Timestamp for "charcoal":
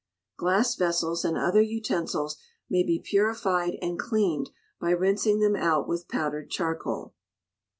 6.49-7.13